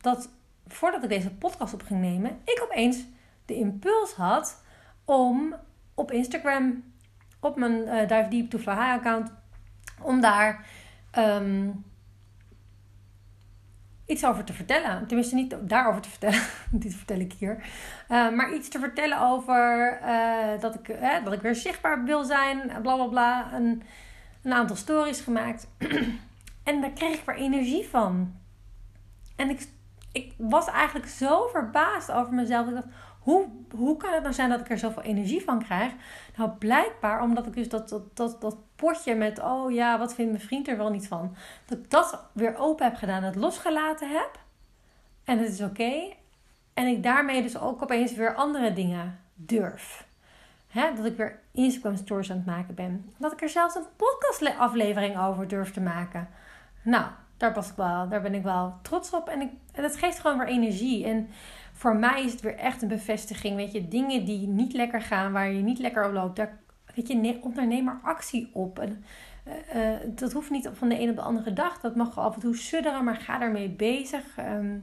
dat 0.00 0.28
voordat 0.66 1.02
ik 1.02 1.08
deze 1.08 1.34
podcast 1.34 1.74
op 1.74 1.82
ging 1.82 2.00
nemen, 2.00 2.40
ik 2.44 2.60
opeens 2.62 3.04
de 3.44 3.54
impuls 3.54 4.12
had 4.12 4.62
om 5.04 5.54
op 5.94 6.10
Instagram, 6.10 6.84
op 7.40 7.56
mijn 7.56 7.72
uh, 7.72 8.08
Dive 8.08 8.28
Deep 8.28 8.50
to 8.50 8.58
Fly 8.58 8.72
account, 8.72 9.32
om 10.02 10.20
daar 10.20 10.66
um, 11.18 11.84
iets 14.14 14.24
over 14.24 14.44
te 14.44 14.52
vertellen. 14.52 15.06
Tenminste, 15.06 15.34
niet 15.34 15.56
daarover 15.60 16.00
te 16.00 16.08
vertellen. 16.08 16.40
Dit 16.82 16.94
vertel 16.94 17.18
ik 17.18 17.32
hier. 17.32 17.56
Uh, 18.08 18.30
maar 18.30 18.54
iets 18.54 18.68
te 18.68 18.78
vertellen 18.78 19.20
over 19.20 19.98
uh, 20.02 20.60
dat, 20.60 20.74
ik, 20.74 20.88
uh, 20.88 21.24
dat 21.24 21.32
ik 21.32 21.40
weer 21.40 21.54
zichtbaar 21.54 22.04
wil 22.04 22.24
zijn. 22.24 22.72
Bla 22.82 22.94
bla 22.94 23.06
bla. 23.06 23.52
Een, 23.52 23.82
een 24.42 24.52
aantal 24.52 24.76
stories 24.76 25.20
gemaakt. 25.20 25.68
en 26.70 26.80
daar 26.80 26.90
kreeg 26.90 27.14
ik 27.14 27.22
weer 27.26 27.36
energie 27.36 27.88
van. 27.88 28.34
En 29.36 29.50
ik, 29.50 29.68
ik 30.12 30.32
was 30.36 30.66
eigenlijk 30.66 31.08
zo 31.08 31.46
verbaasd 31.46 32.10
over 32.10 32.34
mezelf. 32.34 32.66
Ik 32.66 32.74
dacht, 32.74 32.86
hoe, 33.20 33.46
hoe 33.70 33.96
kan 33.96 34.12
het 34.12 34.22
nou 34.22 34.34
zijn 34.34 34.50
dat 34.50 34.60
ik 34.60 34.70
er 34.70 34.78
zoveel 34.78 35.02
energie 35.02 35.44
van 35.44 35.62
krijg? 35.62 35.92
Nou, 36.36 36.50
blijkbaar 36.50 37.22
omdat 37.22 37.46
ik 37.46 37.54
dus 37.54 37.68
dat, 37.68 38.00
dat, 38.14 38.40
dat 38.40 38.56
potje 38.84 39.14
met, 39.14 39.40
oh 39.40 39.72
ja, 39.72 39.98
wat 39.98 40.14
vindt 40.14 40.32
mijn 40.32 40.44
vriend 40.44 40.68
er 40.68 40.76
wel 40.76 40.90
niet 40.90 41.08
van? 41.08 41.36
Dat 41.66 41.78
ik 41.78 41.90
dat 41.90 42.24
weer 42.32 42.56
open 42.56 42.84
heb 42.84 42.94
gedaan, 42.96 43.22
het 43.22 43.36
losgelaten 43.36 44.10
heb. 44.10 44.38
En 45.24 45.38
het 45.38 45.48
is 45.48 45.60
oké. 45.60 46.12
En 46.74 46.86
ik 46.86 47.02
daarmee 47.02 47.42
dus 47.42 47.58
ook 47.58 47.82
opeens 47.82 48.14
weer 48.14 48.34
andere 48.34 48.72
dingen 48.72 49.18
durf. 49.34 50.06
dat 50.96 51.04
ik 51.04 51.16
weer 51.16 51.38
Instagram 51.52 51.96
stories 51.96 52.30
aan 52.30 52.36
het 52.36 52.46
maken 52.46 52.74
ben. 52.74 53.12
Dat 53.16 53.32
ik 53.32 53.42
er 53.42 53.48
zelfs 53.48 53.74
een 53.74 53.86
podcast 53.96 54.58
aflevering 54.58 55.18
over 55.18 55.48
durf 55.48 55.72
te 55.72 55.80
maken. 55.80 56.28
Nou, 56.82 57.06
daar, 57.36 57.52
pas 57.52 57.70
ik 57.70 57.76
wel, 57.76 58.08
daar 58.08 58.22
ben 58.22 58.34
ik 58.34 58.42
wel 58.42 58.74
trots 58.82 59.10
op. 59.10 59.28
En, 59.28 59.40
ik, 59.40 59.50
en 59.72 59.82
het 59.82 59.96
geeft 59.96 60.18
gewoon 60.18 60.38
weer 60.38 60.48
energie. 60.48 61.04
En 61.04 61.28
voor 61.72 61.96
mij 61.96 62.24
is 62.24 62.32
het 62.32 62.40
weer 62.40 62.56
echt 62.56 62.82
een 62.82 62.88
bevestiging. 62.88 63.56
Weet 63.56 63.72
je, 63.72 63.88
dingen 63.88 64.24
die 64.24 64.46
niet 64.46 64.72
lekker 64.72 65.02
gaan, 65.02 65.32
waar 65.32 65.50
je 65.50 65.62
niet 65.62 65.78
lekker 65.78 66.06
op 66.06 66.12
loopt, 66.12 66.36
weet 66.94 67.08
je, 67.08 67.38
onderneem 67.42 67.88
er 67.88 68.00
actie 68.02 68.50
op. 68.52 68.78
En, 68.78 69.04
uh, 69.74 69.96
dat 70.06 70.32
hoeft 70.32 70.50
niet 70.50 70.70
van 70.72 70.88
de 70.88 71.00
een 71.00 71.10
op 71.10 71.16
de 71.16 71.22
andere 71.22 71.52
dag. 71.52 71.80
Dat 71.80 71.96
mag 71.96 72.18
af 72.18 72.34
en 72.34 72.40
toe 72.40 72.56
sudderen, 72.56 73.04
maar 73.04 73.16
ga 73.16 73.38
daarmee 73.38 73.68
bezig. 73.68 74.36
Ehm, 74.36 74.76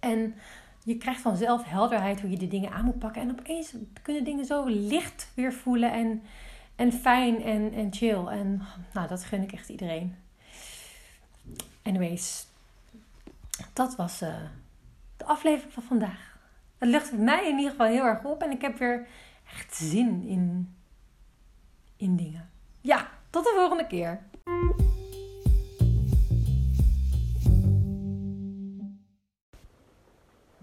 en 0.00 0.34
je 0.84 0.96
krijgt 0.96 1.20
vanzelf 1.20 1.64
helderheid 1.64 2.20
hoe 2.20 2.30
je 2.30 2.38
de 2.38 2.48
dingen 2.48 2.72
aan 2.72 2.84
moet 2.84 2.98
pakken. 2.98 3.22
En 3.22 3.38
opeens 3.38 3.74
kunnen 4.02 4.24
dingen 4.24 4.44
zo 4.44 4.64
licht 4.66 5.32
weer 5.34 5.52
voelen 5.52 5.92
en, 5.92 6.22
en 6.76 6.92
fijn 6.92 7.42
en, 7.42 7.72
en 7.72 7.92
chill. 7.92 8.26
En 8.26 8.62
nou, 8.92 9.08
dat 9.08 9.24
gun 9.24 9.42
ik 9.42 9.52
echt 9.52 9.68
iedereen. 9.68 10.16
Anyways, 11.82 12.46
dat 13.72 13.96
was 13.96 14.22
uh, 14.22 14.34
de 15.16 15.24
aflevering 15.24 15.72
van 15.72 15.82
vandaag. 15.82 16.38
Het 16.78 16.88
lucht 16.88 17.12
mij 17.12 17.48
in 17.48 17.56
ieder 17.56 17.70
geval 17.70 17.86
heel 17.86 18.04
erg 18.04 18.24
op 18.24 18.42
en 18.42 18.50
ik 18.50 18.60
heb 18.60 18.78
weer 18.78 19.06
echt 19.52 19.74
zin 19.74 20.26
in, 20.26 20.74
in 21.96 22.16
dingen. 22.16 22.50
Ja, 22.80 23.08
tot 23.30 23.44
de 23.44 23.52
volgende 23.56 23.86
keer. 23.86 24.20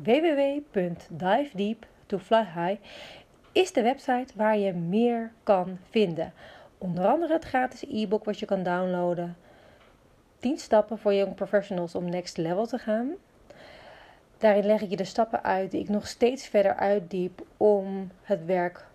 www.divedeep2flyhigh 0.03 2.79
is 3.51 3.71
de 3.71 3.81
website 3.81 4.33
waar 4.35 4.57
je 4.57 4.73
meer 4.73 5.31
kan 5.43 5.77
vinden. 5.89 6.33
Onder 6.77 7.05
andere 7.05 7.33
het 7.33 7.43
gratis 7.43 7.85
e-book 7.89 8.25
wat 8.25 8.39
je 8.39 8.45
kan 8.45 8.63
downloaden. 8.63 9.37
10 10.39 10.57
stappen 10.57 10.97
voor 10.97 11.13
young 11.13 11.35
professionals 11.35 11.95
om 11.95 12.09
next 12.09 12.37
level 12.37 12.65
te 12.65 12.77
gaan. 12.77 13.11
Daarin 14.37 14.65
leg 14.65 14.81
ik 14.81 14.89
je 14.89 14.95
de 14.95 15.03
stappen 15.03 15.43
uit 15.43 15.71
die 15.71 15.81
ik 15.81 15.89
nog 15.89 16.07
steeds 16.07 16.47
verder 16.47 16.75
uitdiep 16.75 17.45
om 17.57 18.11
het 18.21 18.45
werk 18.45 18.85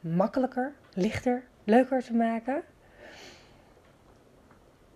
makkelijker, 0.00 0.72
lichter, 0.94 1.42
leuker 1.68 2.02
te 2.02 2.14
maken. 2.14 2.62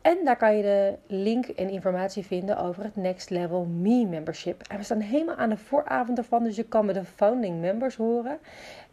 En 0.02 0.24
daar 0.24 0.36
kan 0.36 0.56
je 0.56 0.62
de 0.62 0.98
link 1.06 1.46
en 1.46 1.68
informatie 1.68 2.26
vinden 2.26 2.56
over 2.56 2.84
het 2.84 2.96
Next 2.96 3.30
Level 3.30 3.64
Me 3.64 4.06
membership. 4.06 4.62
En 4.68 4.76
we 4.76 4.82
staan 4.82 5.00
helemaal 5.00 5.36
aan 5.36 5.48
de 5.48 5.56
vooravond 5.56 6.18
ervan, 6.18 6.44
dus 6.44 6.56
je 6.56 6.64
kan 6.64 6.86
met 6.86 6.94
de 6.94 7.04
founding 7.04 7.60
members 7.60 7.96
horen. 7.96 8.38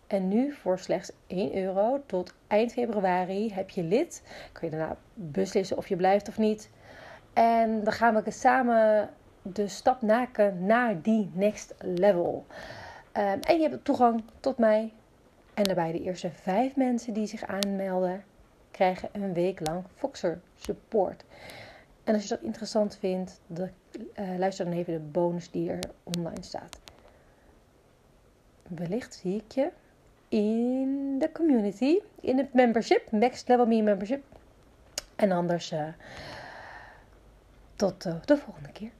En 0.08 0.28
nu 0.28 0.52
voor 0.52 0.80
slechts 0.80 1.12
1 1.28 1.56
euro 1.56 2.02
tot 2.06 2.34
eind 2.48 2.74
februari 2.74 3.54
heb 3.54 3.70
je 3.70 3.84
lid. 3.84 4.24
Kun 4.52 4.70
je 4.70 4.78
daarna 4.78 4.98
beslissen 5.14 5.78
of 5.78 5.88
je 5.88 5.96
blijft 5.96 6.28
of 6.28 6.38
niet. 6.38 6.70
En 7.34 7.84
dan 7.84 7.94
gaan 7.94 8.24
we 8.24 8.32
samen 8.32 9.10
de 9.42 9.68
stap 9.68 10.02
maken 10.02 10.66
naar 10.66 11.02
die 11.02 11.32
next 11.34 11.76
level. 11.80 12.46
Um, 13.18 13.40
en 13.40 13.60
je 13.60 13.70
hebt 13.70 13.86
toegang 13.86 14.24
tot 14.40 14.58
mij. 14.58 14.94
En 15.60 15.66
daarbij 15.66 15.92
de 15.92 16.02
eerste 16.02 16.32
vijf 16.32 16.76
mensen 16.76 17.14
die 17.14 17.28
zich 17.28 17.44
aanmelden, 17.44 18.24
krijgen 18.72 19.10
een 19.12 19.34
week 19.34 19.68
lang 19.68 19.84
Foxer 19.96 20.42
support. 20.56 21.24
En 22.04 22.14
als 22.14 22.24
je 22.24 22.30
dat 22.30 22.42
interessant 22.42 22.98
vindt, 22.98 23.42
de, 23.48 23.70
uh, 24.20 24.38
luister 24.38 24.66
dan 24.66 24.74
even 24.74 24.94
de 24.94 25.00
bonus 25.00 25.52
die 25.52 25.70
er 25.70 25.80
online 26.04 26.42
staat. 26.44 26.80
Wellicht 28.68 29.14
zie 29.14 29.36
ik 29.36 29.52
je 29.52 29.70
in 30.28 31.20
de 31.20 31.32
community, 31.32 32.00
in 32.20 32.38
het 32.38 32.54
membership, 32.54 33.12
Next 33.12 33.48
Level 33.48 33.66
Me 33.66 33.82
membership. 33.82 34.24
En 35.16 35.32
anders 35.32 35.72
uh, 35.72 35.88
tot 37.76 38.06
uh, 38.06 38.16
de 38.26 38.38
volgende 38.38 38.72
keer. 38.72 38.92